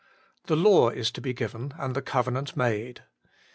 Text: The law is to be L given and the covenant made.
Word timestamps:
The 0.47 0.55
law 0.55 0.89
is 0.89 1.11
to 1.11 1.21
be 1.21 1.29
L 1.29 1.35
given 1.35 1.75
and 1.77 1.95
the 1.95 2.01
covenant 2.01 2.57
made. 2.57 3.03